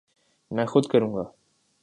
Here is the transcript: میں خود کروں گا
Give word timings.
میں 0.51 0.65
خود 0.65 0.85
کروں 0.85 1.13
گا 1.13 1.23